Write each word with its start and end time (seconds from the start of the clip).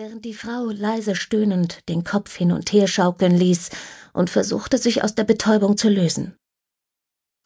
während 0.00 0.24
die 0.24 0.32
Frau 0.32 0.70
leise 0.70 1.14
stöhnend 1.14 1.86
den 1.90 2.04
Kopf 2.04 2.34
hin 2.34 2.52
und 2.52 2.72
her 2.72 2.86
schaukeln 2.86 3.36
ließ 3.36 3.68
und 4.14 4.30
versuchte, 4.30 4.78
sich 4.78 5.04
aus 5.04 5.14
der 5.14 5.24
Betäubung 5.24 5.76
zu 5.76 5.90
lösen. 5.90 6.38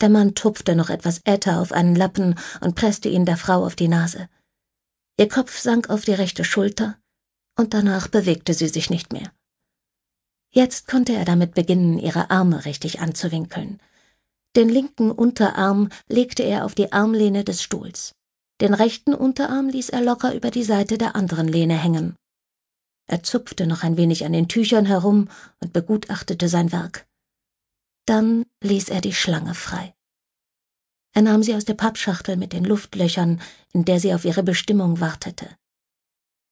Der 0.00 0.08
Mann 0.08 0.36
tupfte 0.36 0.76
noch 0.76 0.88
etwas 0.88 1.20
Äther 1.25 1.60
auf 1.60 1.72
einen 1.72 1.96
Lappen 1.96 2.38
und 2.60 2.76
presste 2.76 3.08
ihn 3.08 3.25
der 3.25 3.36
Frau 3.36 3.67
auf 3.67 3.75
die 3.75 3.88
Nase. 3.88 4.28
Ihr 5.18 5.28
Kopf 5.28 5.58
sank 5.58 5.90
auf 5.90 6.04
die 6.04 6.12
rechte 6.12 6.44
Schulter, 6.44 6.96
und 7.58 7.75
danach 7.75 8.06
bewegte 8.06 8.55
sie 8.55 8.68
sich 8.68 8.89
nicht 8.89 9.12
mehr. 9.12 9.32
Jetzt 10.52 10.86
konnte 10.86 11.12
er 11.12 11.25
damit 11.25 11.55
beginnen, 11.55 11.98
ihre 11.98 12.30
Arme 12.30 12.64
richtig 12.66 13.00
anzuwinkeln. 13.00 13.80
Den 14.55 14.68
linken 14.68 15.11
Unterarm 15.11 15.89
legte 16.07 16.45
er 16.45 16.64
auf 16.64 16.77
die 16.77 16.93
Armlehne 16.93 17.43
des 17.43 17.64
Stuhls. 17.64 18.12
Den 18.61 18.75
rechten 18.75 19.12
Unterarm 19.12 19.68
ließ 19.68 19.89
er 19.89 20.02
locker 20.02 20.36
über 20.36 20.52
die 20.52 20.62
Seite 20.62 20.98
der 20.98 21.16
anderen 21.16 21.48
Lehne 21.48 21.75
hängen. 21.75 22.14
Er 23.07 23.23
zupfte 23.23 23.66
noch 23.66 23.82
ein 23.82 23.96
wenig 23.96 24.25
an 24.25 24.32
den 24.32 24.48
Tüchern 24.48 24.87
herum 24.87 25.29
und 25.60 25.73
begutachtete 25.73 26.48
sein 26.48 26.73
Werk. 26.73 27.06
Dann 28.06 28.45
ließ 28.62 28.88
er 28.88 29.01
die 29.01 29.15
Schlange 29.15 29.55
frei. 29.55 29.95
Er 31.12 31.23
nahm 31.23 31.43
sie 31.43 31.55
aus 31.55 31.65
der 31.65 31.74
Pappschachtel 31.74 32.37
mit 32.37 32.52
den 32.52 32.65
Luftlöchern, 32.65 33.41
in 33.73 33.84
der 33.84 34.01
sie 34.01 34.15
auf 34.15 34.24
ihre 34.24 34.43
Bestimmung 34.43 35.01
wartete. 35.01 35.48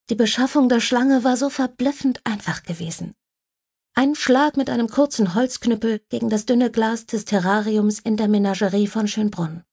Die 0.08 0.14
Beschaffung 0.14 0.68
der 0.68 0.80
Schlange 0.80 1.24
war 1.24 1.36
so 1.36 1.50
verblüffend 1.50 2.20
einfach 2.24 2.62
gewesen. 2.62 3.14
Ein 3.94 4.14
Schlag 4.14 4.56
mit 4.56 4.70
einem 4.70 4.88
kurzen 4.88 5.34
Holzknüppel 5.34 6.00
gegen 6.08 6.30
das 6.30 6.46
dünne 6.46 6.70
Glas 6.70 7.06
des 7.06 7.24
Terrariums 7.24 7.98
in 7.98 8.16
der 8.16 8.28
Menagerie 8.28 8.86
von 8.86 9.06
Schönbrunn. 9.08 9.64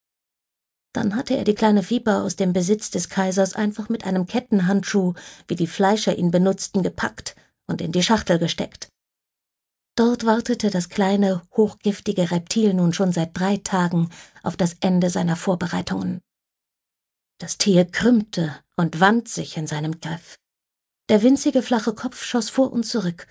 Dann 1.00 1.16
hatte 1.16 1.38
er 1.38 1.46
die 1.46 1.56
kleine 1.56 1.90
Viper 1.90 2.24
aus 2.24 2.36
dem 2.36 2.52
Besitz 2.52 2.92
des 2.92 3.08
Kaisers 3.08 3.54
einfach 3.54 3.88
mit 3.88 4.04
einem 4.04 4.26
Kettenhandschuh, 4.26 5.14
wie 5.48 5.56
die 5.56 5.66
Fleischer 5.66 6.18
ihn 6.18 6.30
benutzten, 6.30 6.84
gepackt 6.84 7.38
und 7.68 7.80
in 7.80 7.94
die 7.94 8.04
Schachtel 8.04 8.38
gesteckt. 8.38 8.90
Dort 9.96 10.26
wartete 10.26 10.70
das 10.70 10.90
kleine, 10.90 11.42
hochgiftige 11.56 12.32
Reptil 12.32 12.74
nun 12.74 12.92
schon 12.92 13.14
seit 13.14 13.30
drei 13.40 13.56
Tagen 13.56 14.10
auf 14.44 14.58
das 14.58 14.76
Ende 14.82 15.10
seiner 15.10 15.38
Vorbereitungen. 15.38 16.20
Das 17.38 17.58
Tier 17.58 17.86
krümmte 17.86 18.54
und 18.76 19.00
wand 19.00 19.30
sich 19.30 19.56
in 19.56 19.68
seinem 19.68 20.02
Griff. 20.02 20.38
Der 21.08 21.24
winzige 21.24 21.62
flache 21.62 21.94
Kopf 21.94 22.26
schoss 22.26 22.50
vor 22.50 22.74
und 22.74 22.84
zurück, 22.84 23.26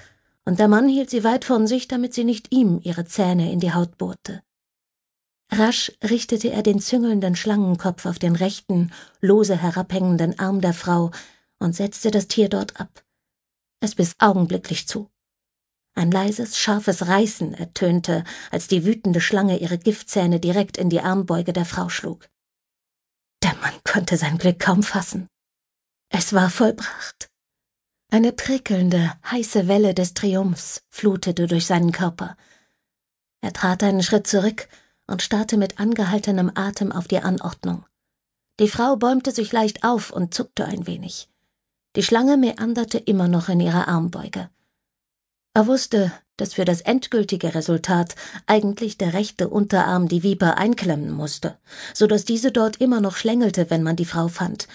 und 0.47 0.59
der 0.59 0.69
Mann 0.69 0.89
hielt 0.89 1.11
sie 1.11 1.23
weit 1.23 1.45
von 1.45 1.67
sich, 1.67 1.87
damit 1.87 2.15
sie 2.15 2.25
nicht 2.25 2.51
ihm 2.51 2.81
ihre 2.83 3.05
Zähne 3.05 3.53
in 3.53 3.61
die 3.61 3.75
Haut 3.75 3.99
bohrte. 3.99 4.43
Rasch 5.51 5.93
richtete 6.05 6.51
er 6.51 6.63
den 6.63 6.81
züngelnden 6.81 7.35
Schlangenkopf 7.35 8.05
auf 8.07 8.19
den 8.19 8.37
rechten, 8.37 8.93
lose 9.21 9.57
herabhängenden 9.57 10.39
Arm 10.39 10.61
der 10.61 10.75
Frau 10.75 11.11
und 11.59 11.75
setzte 11.75 12.11
das 12.11 12.29
Tier 12.29 12.49
dort 12.49 12.79
ab. 12.81 13.03
Es 13.81 13.95
biss 13.95 14.15
augenblicklich 14.19 14.87
zu. 14.87 15.11
Ein 15.95 16.11
leises, 16.11 16.59
scharfes 16.59 17.09
Reißen 17.09 17.55
ertönte, 17.55 18.25
als 18.51 18.69
die 18.69 18.85
wütende 18.85 19.21
Schlange 19.21 19.59
ihre 19.59 19.79
Giftzähne 19.79 20.39
direkt 20.39 20.77
in 20.77 20.91
die 20.91 21.01
Armbeuge 21.01 21.53
der 21.53 21.65
Frau 21.65 21.89
schlug. 21.89 22.29
Der 23.43 23.55
Mann 23.57 23.75
konnte 23.85 24.17
sein 24.17 24.39
Glück 24.39 24.61
kaum 24.61 24.83
fassen. 24.83 25.29
Es 26.11 26.33
war 26.33 26.51
vollbracht. 26.51 27.29
Eine 28.11 28.33
prickelnde, 28.33 29.13
heiße 29.31 29.67
Welle 29.67 29.95
des 29.95 30.15
Triumphs 30.15 30.83
flutete 30.89 31.47
durch 31.47 31.67
seinen 31.67 31.93
Körper. 31.93 32.37
Er 33.41 33.53
trat 33.53 33.83
einen 33.83 34.03
Schritt 34.03 34.27
zurück 34.27 34.69
und 35.09 35.23
starrte 35.23 35.57
mit 35.57 35.81
angehaltenem 35.81 36.53
Atem 36.55 36.93
auf 36.93 37.09
die 37.09 37.19
Anordnung. 37.19 37.85
Die 38.61 38.69
Frau 38.69 38.97
bäumte 38.97 39.33
sich 39.33 39.51
leicht 39.53 39.83
auf 39.83 40.13
und 40.13 40.35
zuckte 40.35 40.65
ein 40.65 40.87
wenig. 40.87 41.29
Die 41.97 42.03
Schlange 42.03 42.37
meanderte 42.37 42.99
immer 42.99 43.27
noch 43.27 43.49
in 43.49 43.61
ihrer 43.61 43.89
Armbeuge. 43.89 44.51
Er 45.55 45.67
wusste, 45.67 46.13
dass 46.37 46.55
für 46.55 46.65
das 46.65 46.83
endgültige 46.83 47.55
Resultat 47.55 48.15
eigentlich 48.47 48.97
der 48.97 49.13
rechte 49.13 49.49
Unterarm 49.49 50.07
die 50.07 50.23
Viper 50.23 50.57
einklemmen 50.57 51.11
musste, 51.11 51.59
so 51.95 52.07
dass 52.07 52.25
diese 52.25 52.53
dort 52.53 52.77
immer 52.81 53.01
noch 53.01 53.17
schlängelte, 53.17 53.71
wenn 53.71 53.83
man 53.83 53.97
die 53.97 54.05
Frau 54.05 54.29
fand. 54.29 54.69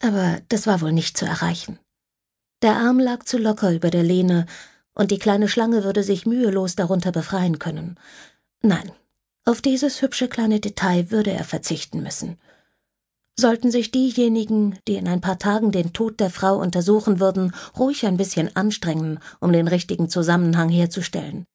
Aber 0.00 0.40
das 0.48 0.66
war 0.66 0.80
wohl 0.80 0.92
nicht 0.92 1.16
zu 1.16 1.24
erreichen. 1.24 1.78
Der 2.62 2.76
Arm 2.76 2.98
lag 2.98 3.22
zu 3.24 3.38
locker 3.38 3.72
über 3.72 3.90
der 3.90 4.02
Lehne, 4.02 4.46
und 4.92 5.12
die 5.12 5.20
kleine 5.20 5.46
Schlange 5.46 5.84
würde 5.84 6.02
sich 6.02 6.26
mühelos 6.26 6.74
darunter 6.74 7.12
befreien 7.12 7.60
können. 7.60 8.00
Nein, 8.62 8.90
auf 9.48 9.62
dieses 9.62 10.02
hübsche 10.02 10.28
kleine 10.28 10.60
Detail 10.60 11.10
würde 11.10 11.32
er 11.32 11.44
verzichten 11.44 12.02
müssen 12.02 12.38
sollten 13.38 13.70
sich 13.70 13.90
diejenigen, 13.90 14.78
die 14.88 14.96
in 14.96 15.08
ein 15.08 15.20
paar 15.20 15.38
Tagen 15.38 15.70
den 15.70 15.92
Tod 15.92 16.20
der 16.20 16.30
Frau 16.30 16.58
untersuchen 16.58 17.20
würden, 17.20 17.54
ruhig 17.78 18.04
ein 18.04 18.16
bisschen 18.16 18.54
anstrengen, 18.56 19.20
um 19.40 19.52
den 19.52 19.68
richtigen 19.68 20.10
Zusammenhang 20.10 20.68
herzustellen. 20.68 21.46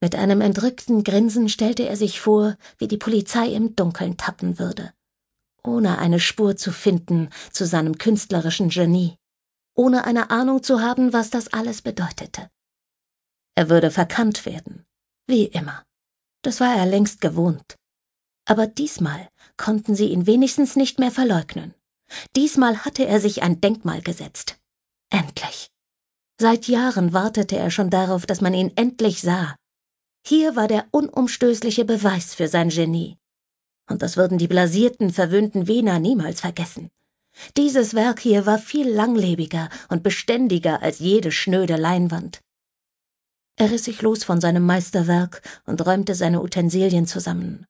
Mit 0.00 0.14
einem 0.14 0.40
entrückten 0.40 1.02
Grinsen 1.02 1.48
stellte 1.48 1.88
er 1.88 1.96
sich 1.96 2.20
vor, 2.20 2.56
wie 2.78 2.86
die 2.86 2.96
Polizei 2.96 3.48
im 3.48 3.74
Dunkeln 3.74 4.16
tappen 4.16 4.60
würde, 4.60 4.92
ohne 5.64 5.98
eine 5.98 6.20
Spur 6.20 6.56
zu 6.56 6.70
finden 6.70 7.30
zu 7.50 7.66
seinem 7.66 7.98
künstlerischen 7.98 8.68
Genie, 8.68 9.16
ohne 9.74 10.04
eine 10.04 10.30
Ahnung 10.30 10.62
zu 10.62 10.80
haben, 10.80 11.12
was 11.12 11.30
das 11.30 11.52
alles 11.52 11.82
bedeutete. 11.82 12.48
Er 13.56 13.68
würde 13.68 13.90
verkannt 13.90 14.46
werden, 14.46 14.86
wie 15.26 15.46
immer. 15.46 15.82
Das 16.48 16.60
war 16.60 16.74
er 16.74 16.86
längst 16.86 17.20
gewohnt. 17.20 17.76
Aber 18.46 18.66
diesmal 18.66 19.28
konnten 19.58 19.94
sie 19.94 20.06
ihn 20.06 20.26
wenigstens 20.26 20.76
nicht 20.76 20.98
mehr 20.98 21.10
verleugnen. 21.10 21.74
Diesmal 22.36 22.86
hatte 22.86 23.06
er 23.06 23.20
sich 23.20 23.42
ein 23.42 23.60
Denkmal 23.60 24.00
gesetzt. 24.00 24.56
Endlich. 25.10 25.68
Seit 26.40 26.66
Jahren 26.66 27.12
wartete 27.12 27.58
er 27.58 27.70
schon 27.70 27.90
darauf, 27.90 28.24
dass 28.24 28.40
man 28.40 28.54
ihn 28.54 28.72
endlich 28.76 29.20
sah. 29.20 29.56
Hier 30.26 30.56
war 30.56 30.68
der 30.68 30.86
unumstößliche 30.90 31.84
Beweis 31.84 32.34
für 32.34 32.48
sein 32.48 32.70
Genie. 32.70 33.18
Und 33.90 34.00
das 34.00 34.16
würden 34.16 34.38
die 34.38 34.48
blasierten, 34.48 35.12
verwöhnten 35.12 35.68
Wiener 35.68 35.98
niemals 35.98 36.40
vergessen. 36.40 36.88
Dieses 37.58 37.92
Werk 37.92 38.20
hier 38.20 38.46
war 38.46 38.58
viel 38.58 38.88
langlebiger 38.88 39.68
und 39.90 40.02
beständiger 40.02 40.80
als 40.80 40.98
jede 40.98 41.30
schnöde 41.30 41.76
Leinwand. 41.76 42.40
Er 43.58 43.72
riss 43.72 43.84
sich 43.84 44.02
los 44.02 44.22
von 44.22 44.40
seinem 44.40 44.64
Meisterwerk 44.64 45.42
und 45.66 45.84
räumte 45.84 46.14
seine 46.14 46.42
Utensilien 46.42 47.08
zusammen. 47.08 47.66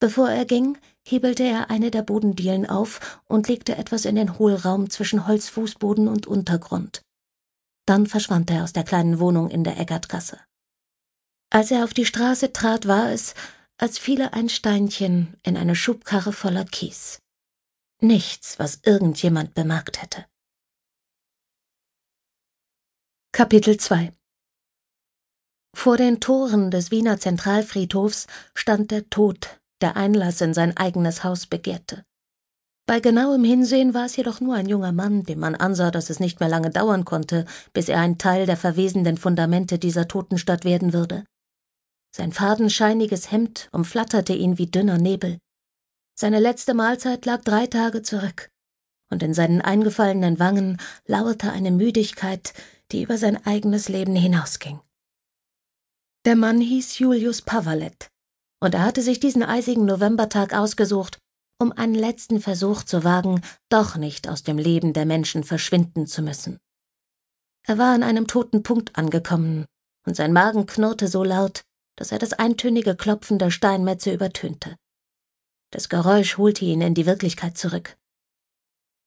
Bevor 0.00 0.30
er 0.30 0.46
ging, 0.46 0.78
hebelte 1.06 1.42
er 1.42 1.68
eine 1.68 1.90
der 1.90 2.00
Bodendielen 2.00 2.64
auf 2.64 3.22
und 3.28 3.46
legte 3.46 3.76
etwas 3.76 4.06
in 4.06 4.14
den 4.14 4.38
Hohlraum 4.38 4.88
zwischen 4.88 5.26
Holzfußboden 5.26 6.08
und 6.08 6.26
Untergrund. 6.26 7.02
Dann 7.84 8.06
verschwand 8.06 8.50
er 8.50 8.64
aus 8.64 8.72
der 8.72 8.84
kleinen 8.84 9.18
Wohnung 9.18 9.50
in 9.50 9.62
der 9.62 9.78
Eggertgasse. 9.78 10.40
Als 11.50 11.70
er 11.70 11.84
auf 11.84 11.92
die 11.92 12.06
Straße 12.06 12.54
trat, 12.54 12.88
war 12.88 13.10
es, 13.10 13.34
als 13.76 13.98
fiele 13.98 14.32
ein 14.32 14.48
Steinchen 14.48 15.36
in 15.42 15.58
eine 15.58 15.76
Schubkarre 15.76 16.32
voller 16.32 16.64
Kies. 16.64 17.18
Nichts, 18.00 18.58
was 18.58 18.80
irgendjemand 18.84 19.52
bemerkt 19.52 20.00
hätte. 20.00 20.24
Kapitel 23.32 23.76
2 23.76 24.14
Vor 25.74 25.96
den 25.96 26.20
Toren 26.20 26.70
des 26.70 26.90
Wiener 26.90 27.18
Zentralfriedhofs 27.18 28.26
stand 28.54 28.90
der 28.90 29.08
Tod 29.08 29.60
der 29.80 29.96
Einlass 29.96 30.40
in 30.40 30.52
sein 30.52 30.76
eigenes 30.76 31.24
Haus 31.24 31.46
begehrte. 31.46 32.04
Bei 32.86 33.00
genauem 33.00 33.44
Hinsehen 33.44 33.94
war 33.94 34.06
es 34.06 34.16
jedoch 34.16 34.40
nur 34.40 34.56
ein 34.56 34.68
junger 34.68 34.92
Mann, 34.92 35.22
dem 35.22 35.38
man 35.38 35.54
ansah, 35.54 35.90
dass 35.90 36.10
es 36.10 36.18
nicht 36.18 36.40
mehr 36.40 36.48
lange 36.48 36.70
dauern 36.70 37.04
konnte, 37.04 37.46
bis 37.72 37.88
er 37.88 38.00
ein 38.00 38.18
Teil 38.18 38.46
der 38.46 38.56
verwesenden 38.56 39.16
Fundamente 39.16 39.78
dieser 39.78 40.08
Totenstadt 40.08 40.64
werden 40.64 40.92
würde. 40.92 41.24
Sein 42.14 42.32
fadenscheiniges 42.32 43.30
Hemd 43.30 43.68
umflatterte 43.70 44.32
ihn 44.32 44.58
wie 44.58 44.66
dünner 44.66 44.98
Nebel. 44.98 45.38
Seine 46.18 46.40
letzte 46.40 46.74
Mahlzeit 46.74 47.24
lag 47.26 47.42
drei 47.42 47.66
Tage 47.68 48.02
zurück, 48.02 48.48
und 49.08 49.22
in 49.22 49.34
seinen 49.34 49.60
eingefallenen 49.60 50.40
Wangen 50.40 50.78
lauerte 51.06 51.52
eine 51.52 51.70
Müdigkeit, 51.70 52.52
die 52.90 53.02
über 53.02 53.16
sein 53.16 53.46
eigenes 53.46 53.88
Leben 53.88 54.16
hinausging. 54.16 54.80
Der 56.26 56.36
Mann 56.36 56.60
hieß 56.60 56.98
Julius 56.98 57.40
Pavalet, 57.40 58.10
und 58.62 58.74
er 58.74 58.84
hatte 58.84 59.00
sich 59.00 59.20
diesen 59.20 59.42
eisigen 59.42 59.86
Novembertag 59.86 60.52
ausgesucht, 60.52 61.18
um 61.58 61.72
einen 61.72 61.94
letzten 61.94 62.40
Versuch 62.40 62.82
zu 62.82 63.04
wagen, 63.04 63.40
doch 63.70 63.96
nicht 63.96 64.28
aus 64.28 64.42
dem 64.42 64.58
Leben 64.58 64.92
der 64.92 65.06
Menschen 65.06 65.44
verschwinden 65.44 66.06
zu 66.06 66.20
müssen. 66.20 66.58
Er 67.66 67.78
war 67.78 67.94
an 67.94 68.02
einem 68.02 68.26
toten 68.26 68.62
Punkt 68.62 68.96
angekommen, 68.96 69.64
und 70.06 70.14
sein 70.14 70.34
Magen 70.34 70.66
knurrte 70.66 71.08
so 71.08 71.24
laut, 71.24 71.62
dass 71.96 72.12
er 72.12 72.18
das 72.18 72.34
eintönige 72.34 72.96
Klopfen 72.96 73.38
der 73.38 73.50
Steinmetze 73.50 74.12
übertönte. 74.12 74.76
Das 75.70 75.88
Geräusch 75.88 76.36
holte 76.36 76.66
ihn 76.66 76.82
in 76.82 76.94
die 76.94 77.06
Wirklichkeit 77.06 77.56
zurück. 77.56 77.96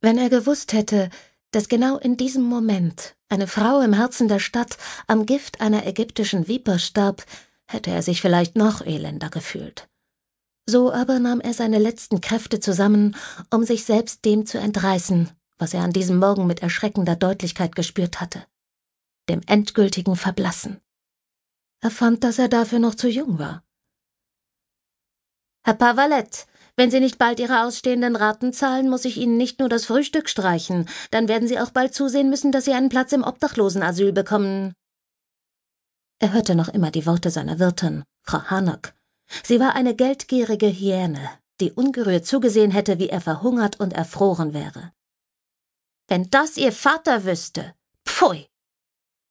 Wenn 0.02 0.18
er 0.18 0.30
gewusst 0.30 0.74
hätte, 0.74 1.12
dass 1.56 1.70
genau 1.70 1.98
in 1.98 2.18
diesem 2.18 2.44
Moment 2.44 3.16
eine 3.30 3.48
Frau 3.48 3.82
im 3.82 3.94
Herzen 3.94 4.28
der 4.28 4.40
Stadt 4.40 4.78
am 5.08 5.26
Gift 5.26 5.62
einer 5.62 5.86
ägyptischen 5.86 6.48
Viper 6.48 6.80
starb, 6.80 7.26
hätte 7.68 7.92
er 7.92 8.02
sich 8.02 8.22
vielleicht 8.22 8.56
noch 8.56 8.82
elender 8.82 9.30
gefühlt. 9.30 9.88
So 10.66 10.94
aber 10.94 11.20
nahm 11.20 11.42
er 11.42 11.54
seine 11.54 11.80
letzten 11.80 12.22
Kräfte 12.22 12.60
zusammen, 12.60 13.16
um 13.52 13.64
sich 13.64 13.86
selbst 13.86 14.26
dem 14.26 14.46
zu 14.46 14.58
entreißen, 14.58 15.30
was 15.58 15.74
er 15.74 15.84
an 15.84 15.92
diesem 15.92 16.18
Morgen 16.18 16.48
mit 16.48 16.62
erschreckender 16.62 17.16
Deutlichkeit 17.16 17.76
gespürt 17.76 18.22
hatte. 18.22 18.46
Dem 19.30 19.42
endgültigen 19.48 20.16
Verblassen. 20.16 20.82
Er 21.82 21.92
fand, 21.92 22.24
dass 22.24 22.40
er 22.40 22.48
dafür 22.48 22.80
noch 22.80 22.96
zu 22.96 23.10
jung 23.10 23.40
war. 23.40 23.64
Herr 25.66 25.76
Pavalett, 25.76 26.48
wenn 26.76 26.90
Sie 26.90 27.00
nicht 27.00 27.18
bald 27.18 27.40
Ihre 27.40 27.64
ausstehenden 27.64 28.16
Raten 28.16 28.52
zahlen, 28.52 28.90
muss 28.90 29.06
ich 29.06 29.18
Ihnen 29.18 29.38
nicht 29.38 29.60
nur 29.60 29.70
das 29.70 29.86
Frühstück 29.86 30.28
streichen, 30.28 30.88
dann 31.12 31.28
werden 31.28 31.48
Sie 31.48 31.60
auch 31.60 31.70
bald 31.70 31.94
zusehen 31.94 32.30
müssen, 32.30 32.52
dass 32.52 32.66
Sie 32.66 32.74
einen 32.74 32.90
Platz 32.90 33.12
im 33.12 33.24
Obdachlosenasyl 33.24 34.12
bekommen. 34.12 34.74
Er 36.20 36.34
hörte 36.34 36.56
noch 36.56 36.70
immer 36.70 36.90
die 36.90 37.06
Worte 37.06 37.30
seiner 37.30 37.60
Wirtin, 37.60 38.04
Frau 38.24 38.44
Hannock. 38.44 38.94
Sie 39.44 39.60
war 39.60 39.76
eine 39.76 39.96
geldgierige 39.96 40.68
Hyäne, 40.68 41.30
die 41.60 41.72
ungerührt 41.72 42.26
zugesehen 42.26 42.72
hätte, 42.72 43.00
wie 43.00 43.10
er 43.10 43.22
verhungert 43.22 43.80
und 43.80 43.94
erfroren 43.94 44.54
wäre. 44.54 44.92
Wenn 46.08 46.30
das 46.30 46.58
Ihr 46.58 46.72
Vater 46.72 47.26
wüsste. 47.26 47.74
Pfui! 48.06 48.48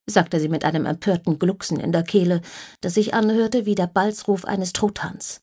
sagte 0.06 0.40
sie 0.40 0.48
mit 0.48 0.64
einem 0.64 0.84
empörten 0.84 1.38
Glucksen 1.38 1.78
in 1.78 1.92
der 1.92 2.02
Kehle, 2.02 2.40
das 2.80 2.94
sich 2.94 3.14
anhörte 3.14 3.66
wie 3.66 3.74
der 3.74 3.86
Balzruf 3.86 4.44
eines 4.44 4.72
Truthahns. 4.72 5.40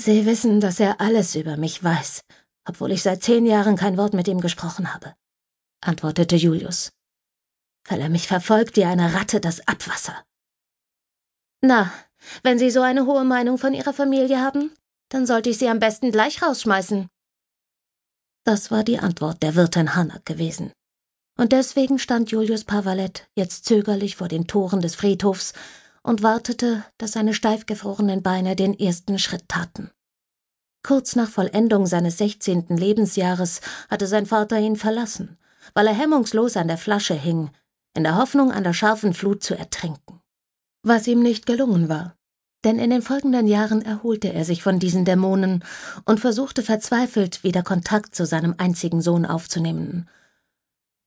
Sie 0.00 0.26
wissen, 0.26 0.60
dass 0.60 0.78
er 0.78 1.00
alles 1.00 1.34
über 1.34 1.56
mich 1.56 1.82
weiß, 1.82 2.22
obwohl 2.64 2.92
ich 2.92 3.02
seit 3.02 3.22
zehn 3.22 3.46
Jahren 3.46 3.76
kein 3.76 3.96
Wort 3.96 4.14
mit 4.14 4.28
ihm 4.28 4.40
gesprochen 4.40 4.94
habe, 4.94 5.14
antwortete 5.80 6.36
Julius. 6.36 6.92
Weil 7.88 8.00
er 8.00 8.08
mich 8.08 8.28
verfolgt 8.28 8.76
wie 8.76 8.84
eine 8.84 9.14
Ratte 9.14 9.40
das 9.40 9.66
Abwasser. 9.66 10.24
Na, 11.62 11.92
wenn 12.42 12.58
Sie 12.58 12.70
so 12.70 12.80
eine 12.82 13.06
hohe 13.06 13.24
Meinung 13.24 13.58
von 13.58 13.74
Ihrer 13.74 13.92
Familie 13.92 14.40
haben, 14.40 14.72
dann 15.08 15.26
sollte 15.26 15.50
ich 15.50 15.58
Sie 15.58 15.68
am 15.68 15.80
besten 15.80 16.12
gleich 16.12 16.42
rausschmeißen. 16.42 17.08
Das 18.44 18.70
war 18.70 18.84
die 18.84 18.98
Antwort 19.00 19.42
der 19.42 19.56
Wirtin 19.56 19.96
Hanna 19.96 20.20
gewesen. 20.24 20.72
Und 21.36 21.52
deswegen 21.52 21.98
stand 21.98 22.30
Julius 22.30 22.64
Pavalett 22.64 23.28
jetzt 23.34 23.64
zögerlich 23.64 24.16
vor 24.16 24.28
den 24.28 24.46
Toren 24.46 24.80
des 24.80 24.94
Friedhofs 24.94 25.54
und 26.08 26.22
wartete, 26.22 26.84
dass 26.96 27.12
seine 27.12 27.34
steifgefrorenen 27.34 28.22
Beine 28.22 28.56
den 28.56 28.78
ersten 28.78 29.18
Schritt 29.18 29.46
taten. 29.48 29.90
Kurz 30.82 31.16
nach 31.16 31.28
Vollendung 31.28 31.86
seines 31.86 32.16
sechzehnten 32.16 32.78
Lebensjahres 32.78 33.60
hatte 33.90 34.06
sein 34.06 34.24
Vater 34.24 34.58
ihn 34.58 34.76
verlassen, 34.76 35.36
weil 35.74 35.86
er 35.86 35.94
hemmungslos 35.94 36.56
an 36.56 36.66
der 36.66 36.78
Flasche 36.78 37.14
hing, 37.14 37.50
in 37.94 38.04
der 38.04 38.16
Hoffnung, 38.16 38.50
an 38.50 38.64
der 38.64 38.72
scharfen 38.72 39.12
Flut 39.12 39.42
zu 39.42 39.54
ertrinken. 39.54 40.20
Was 40.82 41.06
ihm 41.06 41.22
nicht 41.22 41.44
gelungen 41.44 41.90
war, 41.90 42.16
denn 42.64 42.78
in 42.78 42.88
den 42.88 43.02
folgenden 43.02 43.46
Jahren 43.46 43.82
erholte 43.82 44.32
er 44.32 44.46
sich 44.46 44.62
von 44.62 44.78
diesen 44.78 45.04
Dämonen 45.04 45.62
und 46.06 46.20
versuchte 46.20 46.62
verzweifelt 46.62 47.44
wieder 47.44 47.62
Kontakt 47.62 48.14
zu 48.14 48.24
seinem 48.24 48.54
einzigen 48.56 49.02
Sohn 49.02 49.26
aufzunehmen, 49.26 50.08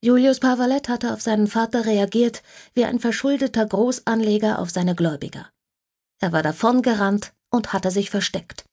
Julius 0.03 0.39
Pavalett 0.39 0.89
hatte 0.89 1.13
auf 1.13 1.21
seinen 1.21 1.45
Vater 1.45 1.85
reagiert 1.85 2.41
wie 2.73 2.85
ein 2.85 2.97
verschuldeter 2.97 3.67
Großanleger 3.67 4.57
auf 4.57 4.71
seine 4.71 4.95
Gläubiger. 4.95 5.49
Er 6.19 6.31
war 6.31 6.41
davongerannt 6.41 7.33
und 7.51 7.71
hatte 7.71 7.91
sich 7.91 8.09
versteckt. 8.09 8.65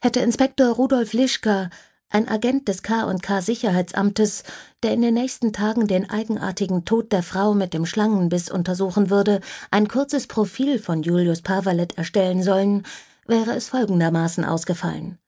Hätte 0.00 0.20
Inspektor 0.20 0.74
Rudolf 0.74 1.12
Lischka, 1.12 1.70
ein 2.08 2.28
Agent 2.28 2.66
des 2.66 2.82
K&K 2.82 3.40
Sicherheitsamtes, 3.40 4.42
der 4.82 4.92
in 4.92 5.02
den 5.02 5.14
nächsten 5.14 5.52
Tagen 5.52 5.86
den 5.86 6.10
eigenartigen 6.10 6.84
Tod 6.84 7.12
der 7.12 7.22
Frau 7.22 7.54
mit 7.54 7.72
dem 7.72 7.86
Schlangenbiss 7.86 8.50
untersuchen 8.50 9.08
würde, 9.10 9.40
ein 9.70 9.86
kurzes 9.86 10.26
Profil 10.26 10.80
von 10.80 11.04
Julius 11.04 11.42
Pavalett 11.42 11.96
erstellen 11.96 12.42
sollen, 12.42 12.84
wäre 13.26 13.54
es 13.54 13.68
folgendermaßen 13.68 14.44
ausgefallen. 14.44 15.18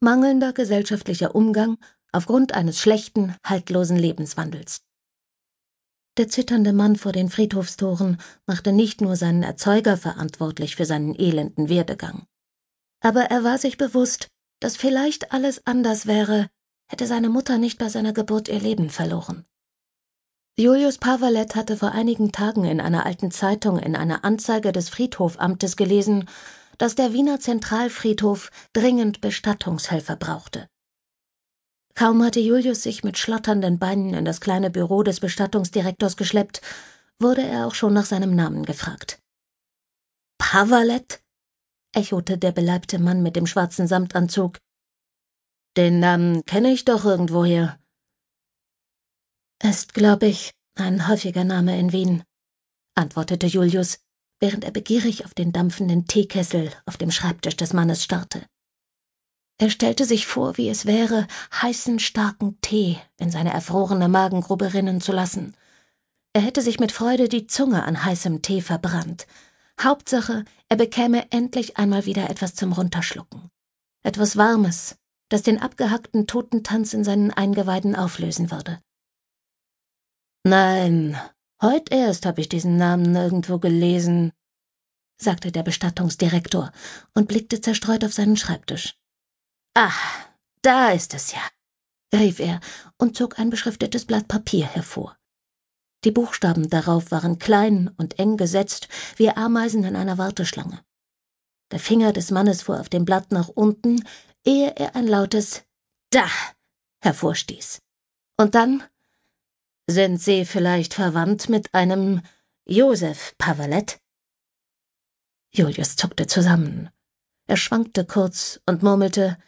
Mangelnder 0.00 0.52
gesellschaftlicher 0.52 1.34
Umgang 1.36 1.78
aufgrund 2.12 2.54
eines 2.54 2.78
schlechten, 2.78 3.34
haltlosen 3.44 3.96
Lebenswandels. 3.96 4.82
Der 6.18 6.28
zitternde 6.28 6.74
Mann 6.74 6.96
vor 6.96 7.12
den 7.12 7.30
Friedhofstoren 7.30 8.18
machte 8.46 8.72
nicht 8.72 9.00
nur 9.00 9.16
seinen 9.16 9.42
Erzeuger 9.42 9.96
verantwortlich 9.96 10.76
für 10.76 10.84
seinen 10.84 11.14
elenden 11.14 11.70
Werdegang. 11.70 12.26
Aber 13.00 13.22
er 13.22 13.44
war 13.44 13.56
sich 13.56 13.78
bewusst, 13.78 14.28
dass 14.60 14.76
vielleicht 14.76 15.32
alles 15.32 15.66
anders 15.66 16.06
wäre, 16.06 16.50
hätte 16.88 17.06
seine 17.06 17.30
Mutter 17.30 17.56
nicht 17.56 17.78
bei 17.78 17.88
seiner 17.88 18.12
Geburt 18.12 18.48
ihr 18.48 18.60
Leben 18.60 18.90
verloren. 18.90 19.46
Julius 20.58 20.98
Pavalett 20.98 21.56
hatte 21.56 21.78
vor 21.78 21.92
einigen 21.92 22.30
Tagen 22.30 22.64
in 22.64 22.78
einer 22.78 23.06
alten 23.06 23.30
Zeitung 23.30 23.78
in 23.78 23.96
einer 23.96 24.22
Anzeige 24.22 24.70
des 24.70 24.90
Friedhofamtes 24.90 25.76
gelesen, 25.76 26.28
dass 26.76 26.94
der 26.94 27.14
Wiener 27.14 27.40
Zentralfriedhof 27.40 28.50
dringend 28.74 29.22
Bestattungshelfer 29.22 30.16
brauchte. 30.16 30.68
Kaum 31.94 32.22
hatte 32.22 32.40
Julius 32.40 32.82
sich 32.82 33.04
mit 33.04 33.18
schlotternden 33.18 33.78
Beinen 33.78 34.14
in 34.14 34.24
das 34.24 34.40
kleine 34.40 34.70
Büro 34.70 35.02
des 35.02 35.20
Bestattungsdirektors 35.20 36.16
geschleppt, 36.16 36.62
wurde 37.18 37.42
er 37.42 37.66
auch 37.66 37.74
schon 37.74 37.92
nach 37.92 38.06
seinem 38.06 38.34
Namen 38.34 38.64
gefragt. 38.64 39.20
Pavalet? 40.38 41.22
echote 41.94 42.38
der 42.38 42.52
beleibte 42.52 42.98
Mann 42.98 43.22
mit 43.22 43.36
dem 43.36 43.46
schwarzen 43.46 43.86
Samtanzug. 43.86 44.58
Den 45.76 46.00
Namen 46.00 46.44
kenne 46.44 46.72
ich 46.72 46.84
doch 46.84 47.04
irgendwoher. 47.04 47.78
Ist, 49.62 49.94
glaube 49.94 50.26
ich, 50.26 50.52
ein 50.74 51.06
häufiger 51.06 51.44
Name 51.44 51.78
in 51.78 51.92
Wien, 51.92 52.24
antwortete 52.94 53.46
Julius, 53.46 53.98
während 54.40 54.64
er 54.64 54.70
begierig 54.70 55.24
auf 55.24 55.34
den 55.34 55.52
dampfenden 55.52 56.06
Teekessel 56.06 56.72
auf 56.86 56.96
dem 56.96 57.10
Schreibtisch 57.10 57.56
des 57.56 57.72
Mannes 57.72 58.02
starrte. 58.02 58.44
Er 59.62 59.70
stellte 59.70 60.06
sich 60.06 60.26
vor, 60.26 60.56
wie 60.56 60.68
es 60.68 60.86
wäre, 60.86 61.28
heißen, 61.54 62.00
starken 62.00 62.60
Tee 62.62 62.98
in 63.16 63.30
seine 63.30 63.52
erfrorene 63.52 64.08
Magengrube 64.08 64.74
rinnen 64.74 65.00
zu 65.00 65.12
lassen. 65.12 65.54
Er 66.32 66.40
hätte 66.40 66.62
sich 66.62 66.80
mit 66.80 66.90
Freude 66.90 67.28
die 67.28 67.46
Zunge 67.46 67.84
an 67.84 68.04
heißem 68.04 68.42
Tee 68.42 68.60
verbrannt. 68.60 69.28
Hauptsache, 69.80 70.44
er 70.68 70.76
bekäme 70.76 71.30
endlich 71.30 71.76
einmal 71.76 72.06
wieder 72.06 72.28
etwas 72.28 72.56
zum 72.56 72.72
Runterschlucken. 72.72 73.50
Etwas 74.02 74.36
Warmes, 74.36 74.96
das 75.28 75.42
den 75.42 75.62
abgehackten 75.62 76.26
Totentanz 76.26 76.92
in 76.92 77.04
seinen 77.04 77.30
Eingeweiden 77.30 77.94
auflösen 77.94 78.50
würde. 78.50 78.80
Nein, 80.42 81.16
heut 81.62 81.92
erst 81.92 82.26
habe 82.26 82.40
ich 82.40 82.48
diesen 82.48 82.78
Namen 82.78 83.12
nirgendwo 83.12 83.60
gelesen, 83.60 84.32
sagte 85.18 85.52
der 85.52 85.62
Bestattungsdirektor 85.62 86.72
und 87.14 87.28
blickte 87.28 87.60
zerstreut 87.60 88.04
auf 88.04 88.12
seinen 88.12 88.36
Schreibtisch. 88.36 88.96
Ah, 89.74 89.92
da 90.60 90.90
ist 90.90 91.14
es 91.14 91.32
ja, 91.32 91.40
rief 92.14 92.40
er 92.40 92.60
und 92.98 93.16
zog 93.16 93.38
ein 93.38 93.48
beschriftetes 93.48 94.04
Blatt 94.04 94.28
Papier 94.28 94.66
hervor. 94.66 95.16
Die 96.04 96.10
Buchstaben 96.10 96.68
darauf 96.68 97.10
waren 97.10 97.38
klein 97.38 97.90
und 97.96 98.18
eng 98.18 98.36
gesetzt 98.36 98.88
wie 99.16 99.30
Ameisen 99.30 99.84
in 99.84 99.96
einer 99.96 100.18
Warteschlange. 100.18 100.84
Der 101.70 101.78
Finger 101.78 102.12
des 102.12 102.30
Mannes 102.30 102.62
fuhr 102.62 102.80
auf 102.80 102.90
dem 102.90 103.04
Blatt 103.04 103.32
nach 103.32 103.48
unten, 103.48 104.04
ehe 104.44 104.74
er 104.76 104.94
ein 104.94 105.06
lautes 105.06 105.62
Da 106.10 106.28
hervorstieß. 107.02 107.80
Und 108.36 108.54
dann 108.54 108.82
Sind 109.88 110.18
Sie 110.20 110.44
vielleicht 110.44 110.94
verwandt 110.94 111.48
mit 111.48 111.74
einem 111.74 112.22
Josef 112.66 113.34
Pavalett? 113.38 114.00
Julius 115.50 115.96
zuckte 115.96 116.26
zusammen. 116.26 116.90
Er 117.46 117.56
schwankte 117.56 118.04
kurz 118.06 118.60
und 118.66 118.82
murmelte 118.82 119.38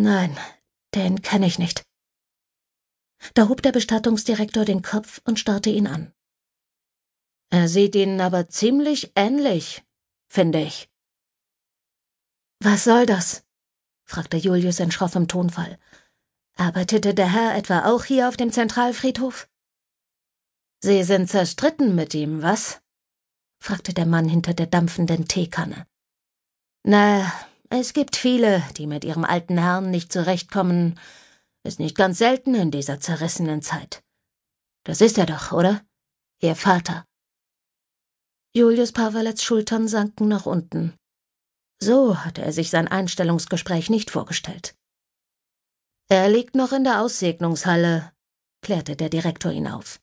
Nein, 0.00 0.38
den 0.94 1.22
kenne 1.22 1.46
ich 1.48 1.58
nicht. 1.58 1.82
Da 3.34 3.48
hob 3.48 3.62
der 3.62 3.72
Bestattungsdirektor 3.72 4.64
den 4.64 4.80
Kopf 4.80 5.20
und 5.24 5.40
starrte 5.40 5.70
ihn 5.70 5.88
an. 5.88 6.12
Er 7.50 7.68
sieht 7.68 7.96
Ihnen 7.96 8.20
aber 8.20 8.48
ziemlich 8.48 9.10
ähnlich, 9.16 9.82
finde 10.28 10.62
ich. 10.62 10.88
Was 12.60 12.84
soll 12.84 13.06
das? 13.06 13.44
fragte 14.04 14.36
Julius 14.36 14.78
in 14.78 14.92
schroffem 14.92 15.26
Tonfall. 15.26 15.80
Arbeitete 16.56 17.12
der 17.12 17.32
Herr 17.32 17.56
etwa 17.56 17.86
auch 17.86 18.04
hier 18.04 18.28
auf 18.28 18.36
dem 18.36 18.52
Zentralfriedhof? 18.52 19.48
Sie 20.80 21.02
sind 21.02 21.28
zerstritten 21.28 21.96
mit 21.96 22.14
ihm, 22.14 22.40
was? 22.40 22.80
fragte 23.60 23.94
der 23.94 24.06
Mann 24.06 24.28
hinter 24.28 24.54
der 24.54 24.66
dampfenden 24.66 25.26
Teekanne. 25.26 25.88
Na, 26.84 27.32
es 27.70 27.92
gibt 27.92 28.16
viele, 28.16 28.62
die 28.76 28.86
mit 28.86 29.04
ihrem 29.04 29.24
alten 29.24 29.58
Herrn 29.58 29.90
nicht 29.90 30.12
zurechtkommen. 30.12 30.98
Ist 31.64 31.80
nicht 31.80 31.96
ganz 31.96 32.18
selten 32.18 32.54
in 32.54 32.70
dieser 32.70 33.00
zerrissenen 33.00 33.62
Zeit. 33.62 34.02
Das 34.84 35.00
ist 35.00 35.18
er 35.18 35.26
doch, 35.26 35.52
oder? 35.52 35.82
Ihr 36.40 36.54
Vater. 36.54 37.04
Julius 38.54 38.92
Pawalets 38.92 39.42
Schultern 39.42 39.88
sanken 39.88 40.28
nach 40.28 40.46
unten. 40.46 40.94
So 41.80 42.24
hatte 42.24 42.42
er 42.42 42.52
sich 42.52 42.70
sein 42.70 42.88
Einstellungsgespräch 42.88 43.90
nicht 43.90 44.10
vorgestellt. 44.10 44.74
Er 46.08 46.28
liegt 46.28 46.54
noch 46.54 46.72
in 46.72 46.84
der 46.84 47.02
Aussegnungshalle, 47.02 48.12
klärte 48.62 48.96
der 48.96 49.10
Direktor 49.10 49.52
ihn 49.52 49.68
auf. 49.68 50.00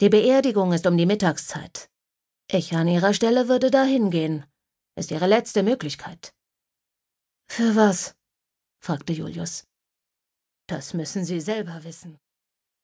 Die 0.00 0.08
Beerdigung 0.08 0.72
ist 0.72 0.86
um 0.86 0.96
die 0.96 1.06
Mittagszeit. 1.06 1.90
Ich 2.48 2.76
an 2.76 2.86
Ihrer 2.86 3.12
Stelle 3.12 3.48
würde 3.48 3.70
dahin 3.70 4.10
gehen. 4.10 4.44
Ist 4.94 5.10
Ihre 5.10 5.26
letzte 5.26 5.62
Möglichkeit. 5.62 6.35
Für 7.48 7.74
was? 7.76 8.14
fragte 8.82 9.12
Julius. 9.12 9.64
Das 10.68 10.94
müssen 10.94 11.24
Sie 11.24 11.40
selber 11.40 11.84
wissen. 11.84 12.18